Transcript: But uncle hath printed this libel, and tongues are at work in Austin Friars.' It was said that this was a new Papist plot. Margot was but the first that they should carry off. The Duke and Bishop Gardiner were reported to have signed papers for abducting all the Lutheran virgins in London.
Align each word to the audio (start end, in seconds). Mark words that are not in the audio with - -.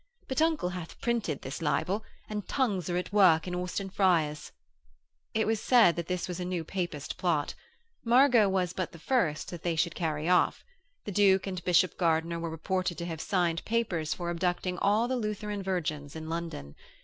But 0.27 0.41
uncle 0.41 0.69
hath 0.69 0.99
printed 0.99 1.43
this 1.43 1.61
libel, 1.61 2.03
and 2.27 2.47
tongues 2.47 2.89
are 2.89 2.97
at 2.97 3.13
work 3.13 3.47
in 3.47 3.53
Austin 3.53 3.91
Friars.' 3.91 4.51
It 5.35 5.45
was 5.45 5.61
said 5.61 5.95
that 5.95 6.07
this 6.07 6.27
was 6.27 6.39
a 6.39 6.43
new 6.43 6.63
Papist 6.63 7.19
plot. 7.19 7.53
Margot 8.03 8.49
was 8.49 8.73
but 8.73 8.93
the 8.93 8.97
first 8.97 9.51
that 9.51 9.61
they 9.61 9.75
should 9.75 9.93
carry 9.93 10.27
off. 10.27 10.63
The 11.05 11.11
Duke 11.11 11.45
and 11.45 11.63
Bishop 11.63 11.99
Gardiner 11.99 12.39
were 12.39 12.49
reported 12.49 12.97
to 12.97 13.05
have 13.05 13.21
signed 13.21 13.63
papers 13.63 14.15
for 14.15 14.31
abducting 14.31 14.79
all 14.79 15.07
the 15.07 15.15
Lutheran 15.17 15.61
virgins 15.61 16.15
in 16.15 16.27
London. 16.27 16.75